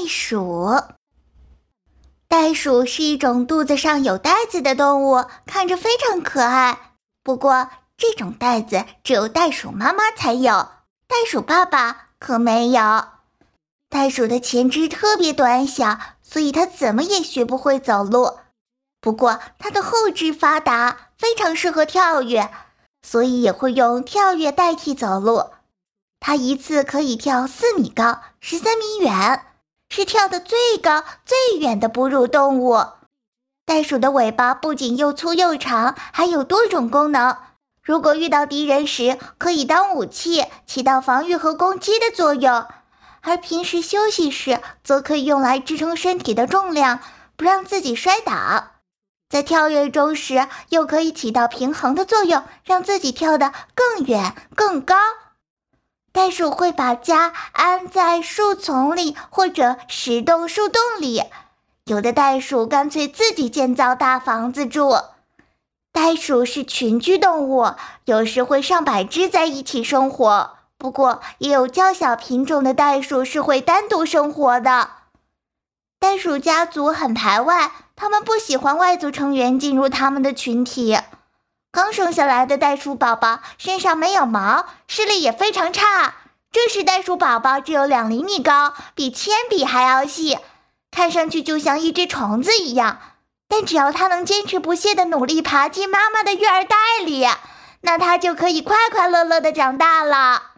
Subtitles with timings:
[0.00, 0.80] 袋鼠，
[2.26, 6.94] 袋鼠是一种肚子上有袋子的动物，看着非常可爱。
[7.22, 7.68] 不过，
[7.98, 10.68] 这种袋子只有袋鼠妈妈才有，
[11.06, 12.80] 袋鼠爸爸可没有。
[13.90, 18.38] 袋鼠的前肢特别短小，所以它怎么也学不会走路。
[19.02, 22.50] 不过，它的后肢发达，非常适合跳跃，
[23.02, 25.50] 所以也会用跳跃代替走路。
[26.18, 29.44] 它一次可以跳四米高，十三米远，
[29.90, 32.78] 是跳得最高最远的哺乳动物。
[33.66, 37.36] 袋鼠的尾巴不仅又粗又长，还有多种功能。
[37.82, 42.66] 如果遇到敌人时，可以当武器，起到防御和攻击的作用；
[43.22, 47.00] 而平时休息时，则可以用来支撑身体的重量，
[47.36, 48.72] 不让自己摔倒。
[49.28, 54.96] 在跳跃中时，又可以起到平衡的作用，让自己跳得更远更高。
[56.12, 61.22] 袋鼠会把家安在树丛里或者石洞树洞里，
[61.84, 64.96] 有的袋鼠干脆自己建造大房子住。
[65.92, 67.74] 袋鼠是群居动物，
[68.06, 70.56] 有时会上百只在一起生活。
[70.76, 74.90] 不过，也有较小品种的袋鼠是会单独生活的。
[75.98, 80.98] 袋鼠家族很排外，他们不喜欢外族成员进入他们的群体。
[81.72, 86.14] 刚生下来的袋鼠宝宝身上没有毛，视力也非常差。
[86.50, 90.38] 这时，袋鼠宝宝只有两厘米高，比铅笔还要细，
[90.90, 92.98] 看上去就像一只虫子一样。
[93.48, 97.24] 但只要它能坚持不懈的努力爬进妈妈的育儿袋里，
[97.82, 100.49] 那它就可以快快乐乐的长大了。